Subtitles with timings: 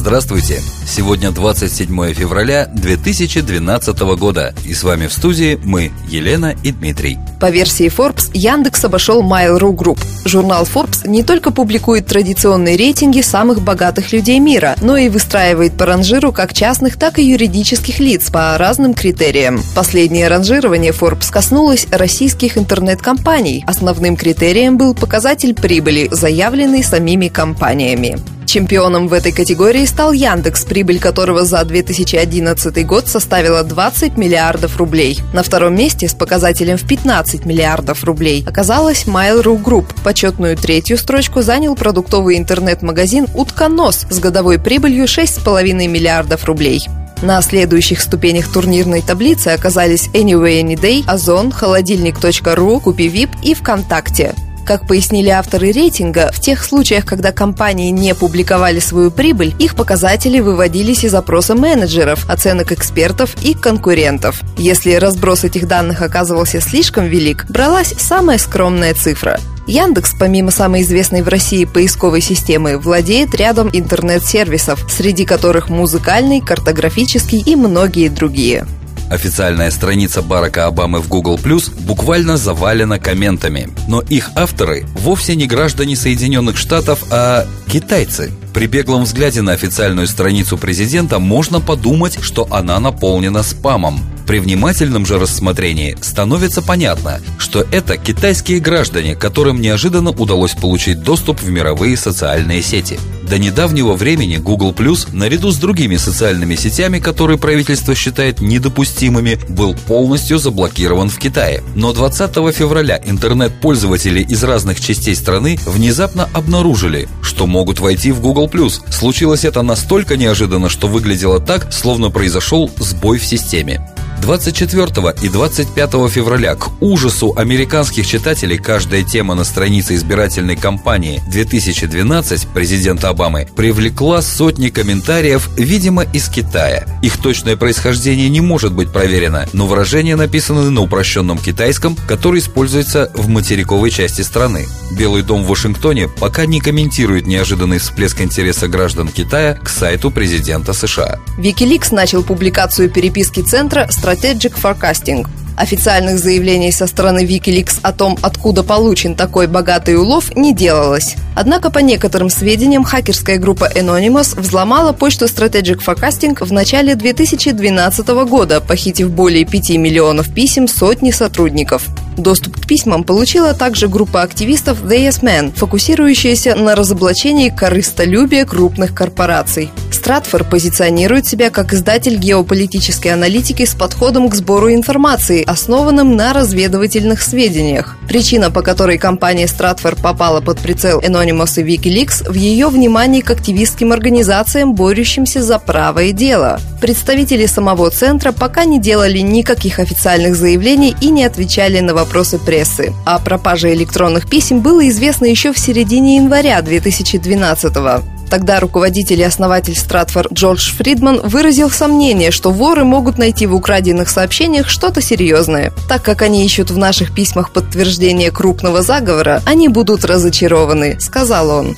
[0.00, 0.62] Здравствуйте!
[0.86, 4.54] Сегодня 27 февраля 2012 года.
[4.64, 7.18] И с вами в студии мы, Елена и Дмитрий.
[7.38, 9.98] По версии Forbes, Яндекс обошел Mail.ru Group.
[10.24, 15.84] Журнал Forbes не только публикует традиционные рейтинги самых богатых людей мира, но и выстраивает по
[15.84, 19.60] ранжиру как частных, так и юридических лиц по разным критериям.
[19.74, 23.64] Последнее ранжирование Forbes коснулось российских интернет-компаний.
[23.66, 28.16] Основным критерием был показатель прибыли, заявленный самими компаниями.
[28.50, 35.20] Чемпионом в этой категории стал Яндекс, прибыль которого за 2011 год составила 20 миллиардов рублей.
[35.32, 39.94] На втором месте с показателем в 15 миллиардов рублей оказалась Mail.ru Group.
[40.02, 46.84] Почетную третью строчку занял продуктовый интернет-магазин «Утконос» с годовой прибылью 6,5 миллиардов рублей.
[47.22, 54.34] На следующих ступенях турнирной таблицы оказались Anyway Anyday, Озон, Холодильник.ру, Купи и ВКонтакте.
[54.70, 60.38] Как пояснили авторы рейтинга, в тех случаях, когда компании не публиковали свою прибыль, их показатели
[60.38, 64.40] выводились из опроса менеджеров, оценок экспертов и конкурентов.
[64.56, 69.40] Если разброс этих данных оказывался слишком велик, бралась самая скромная цифра.
[69.66, 77.42] Яндекс, помимо самой известной в России поисковой системы, владеет рядом интернет-сервисов, среди которых музыкальный, картографический
[77.44, 78.68] и многие другие.
[79.10, 83.68] Официальная страница Барака Обамы в Google Plus буквально завалена комментами.
[83.88, 88.30] Но их авторы вовсе не граждане Соединенных Штатов, а китайцы.
[88.54, 94.00] При беглом взгляде на официальную страницу президента можно подумать, что она наполнена спамом.
[94.28, 101.40] При внимательном же рассмотрении становится понятно, что это китайские граждане, которым неожиданно удалось получить доступ
[101.40, 103.00] в мировые социальные сети.
[103.30, 109.74] До недавнего времени Google Plus, наряду с другими социальными сетями, которые правительство считает недопустимыми, был
[109.86, 111.62] полностью заблокирован в Китае.
[111.76, 118.48] Но 20 февраля интернет-пользователи из разных частей страны внезапно обнаружили, что могут войти в Google
[118.48, 118.80] Plus.
[118.90, 123.80] Случилось это настолько неожиданно, что выглядело так, словно произошел сбой в системе.
[124.20, 132.48] 24 и 25 февраля к ужасу американских читателей каждая тема на странице избирательной кампании 2012
[132.48, 136.86] президента Обамы привлекла сотни комментариев, видимо, из Китая.
[137.02, 143.10] Их точное происхождение не может быть проверено, но выражения написаны на упрощенном китайском, который используется
[143.14, 144.66] в материковой части страны.
[144.92, 150.72] Белый дом в Вашингтоне пока не комментирует неожиданный всплеск интереса граждан Китая к сайту президента
[150.72, 151.18] США.
[151.38, 155.24] Wikileaks начал публикацию переписки центра Strategic Forecasting.
[155.56, 161.14] Официальных заявлений со стороны Wikileaks о том, откуда получен такой богатый улов, не делалось.
[161.36, 168.60] Однако, по некоторым сведениям, хакерская группа Anonymous взломала почту Strategic Forecasting в начале 2012 года,
[168.60, 171.86] похитив более 5 миллионов писем сотни сотрудников.
[172.16, 178.92] Доступ к письмам получила также группа активистов The Yes Men, фокусирующаяся на разоблачении корыстолюбия крупных
[178.92, 179.70] корпораций.
[179.94, 187.22] Стратфор позиционирует себя как издатель геополитической аналитики с подходом к сбору информации, основанным на разведывательных
[187.22, 187.96] сведениях.
[188.08, 193.30] Причина, по которой компания Стратфор попала под прицел Anonymous и Wikileaks, в ее внимании к
[193.30, 196.60] активистским организациям, борющимся за правое дело.
[196.80, 202.92] Представители самого центра пока не делали никаких официальных заявлений и не отвечали на вопросы прессы.
[203.04, 208.19] О пропаже электронных писем было известно еще в середине января 2012 года.
[208.30, 214.08] Тогда руководитель и основатель Стратфор Джордж Фридман выразил сомнение, что воры могут найти в украденных
[214.08, 215.72] сообщениях что-то серьезное.
[215.88, 221.76] Так как они ищут в наших письмах подтверждение крупного заговора, они будут разочарованы, сказал он.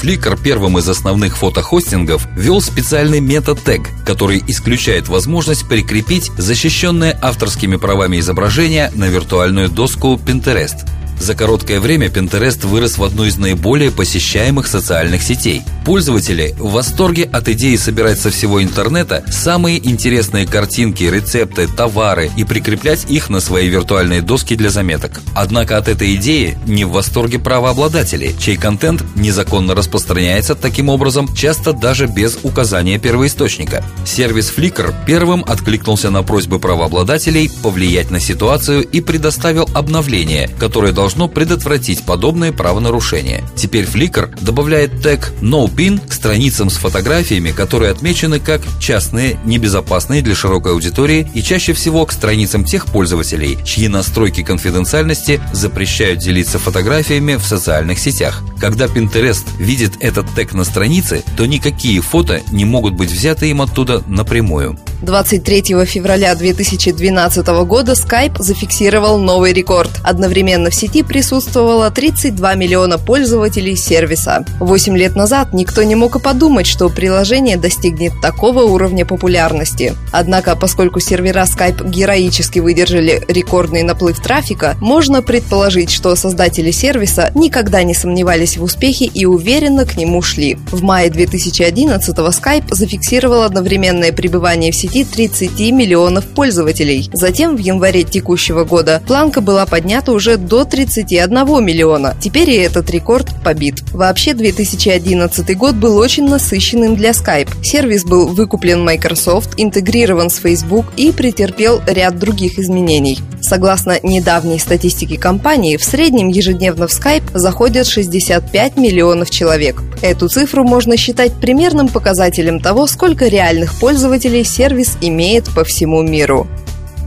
[0.00, 8.20] Flickr первым из основных фотохостингов ввел специальный метатег, который исключает возможность прикрепить защищенное авторскими правами
[8.20, 10.86] изображение на виртуальную доску Pinterest–
[11.20, 15.62] за короткое время Pinterest вырос в одну из наиболее посещаемых социальных сетей.
[15.84, 22.44] Пользователи в восторге от идеи собирать со всего интернета самые интересные картинки, рецепты, товары и
[22.44, 25.20] прикреплять их на свои виртуальные доски для заметок.
[25.34, 31.72] Однако от этой идеи не в восторге правообладатели, чей контент незаконно распространяется таким образом, часто
[31.72, 33.84] даже без указания первоисточника.
[34.04, 41.09] Сервис Flickr первым откликнулся на просьбы правообладателей повлиять на ситуацию и предоставил обновление, которое должно
[41.10, 43.42] должно предотвратить подобные правонарушения.
[43.56, 50.36] Теперь Flickr добавляет тег NoPin к страницам с фотографиями, которые отмечены как частные, небезопасные для
[50.36, 57.34] широкой аудитории и чаще всего к страницам тех пользователей, чьи настройки конфиденциальности запрещают делиться фотографиями
[57.34, 58.44] в социальных сетях.
[58.60, 63.62] Когда Pinterest видит этот тег на странице, то никакие фото не могут быть взяты им
[63.62, 64.78] оттуда напрямую.
[65.02, 69.90] 23 февраля 2012 года Skype зафиксировал новый рекорд.
[70.04, 74.44] Одновременно в сети присутствовало 32 миллиона пользователей сервиса.
[74.60, 79.94] Восемь лет назад никто не мог и подумать, что приложение достигнет такого уровня популярности.
[80.12, 87.82] Однако, поскольку сервера Skype героически выдержали рекордный наплыв трафика, можно предположить, что создатели сервиса никогда
[87.82, 90.58] не сомневались в успехе и уверенно к нему шли.
[90.70, 97.08] В мае 2011 Skype зафиксировал одновременное пребывание в сети сети 30 миллионов пользователей.
[97.12, 102.16] Затем в январе текущего года планка была поднята уже до 31 миллиона.
[102.20, 103.82] Теперь и этот рекорд побит.
[103.92, 107.50] Вообще 2011 год был очень насыщенным для Skype.
[107.62, 113.18] Сервис был выкуплен Microsoft, интегрирован с Facebook и претерпел ряд других изменений.
[113.40, 119.82] Согласно недавней статистике компании, в среднем ежедневно в Skype заходят 65 миллионов человек.
[120.02, 126.46] Эту цифру можно считать примерным показателем того, сколько реальных пользователей сервис имеет по всему миру.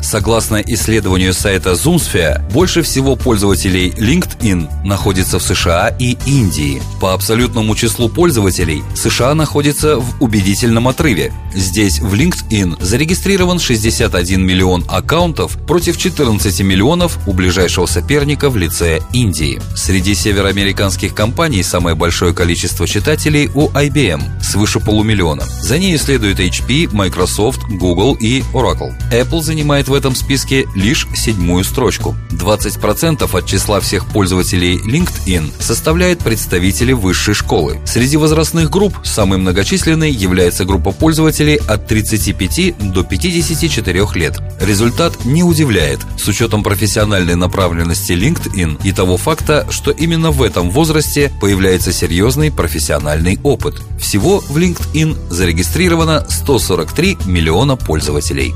[0.04, 6.82] Согласно исследованию сайта Zoomsphere, больше всего пользователей LinkedIn находится в США и Индии.
[7.00, 11.32] По абсолютному числу пользователей США находится в убедительном отрыве.
[11.56, 19.00] Здесь в LinkedIn зарегистрирован 61 миллион аккаунтов против 14 миллионов у ближайшего соперника в лице
[19.14, 19.62] Индии.
[19.74, 25.44] Среди североамериканских компаний самое большое количество читателей у IBM– свыше полумиллиона.
[25.62, 28.94] За ней следуют HP, Microsoft, Google и Oracle.
[29.10, 32.16] Apple занимает в этом списке лишь седьмую строчку.
[32.32, 37.80] 20% от числа всех пользователей LinkedIn составляют представители высшей школы.
[37.86, 44.42] Среди возрастных групп самой многочисленной является группа пользователей от 35 до 54 лет.
[44.60, 50.72] Результат не удивляет, с учетом профессиональной направленности LinkedIn и того факта, что именно в этом
[50.72, 53.76] возрасте появляется серьезный профессиональный опыт.
[54.00, 58.56] Всего в LinkedIn зарегистрировано 143 миллиона пользователей.